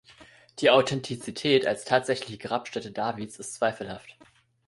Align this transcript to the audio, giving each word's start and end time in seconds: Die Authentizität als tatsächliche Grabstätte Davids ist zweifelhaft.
Die 0.57 0.71
Authentizität 0.71 1.67
als 1.67 1.85
tatsächliche 1.85 2.39
Grabstätte 2.39 2.91
Davids 2.91 3.37
ist 3.37 3.53
zweifelhaft. 3.53 4.17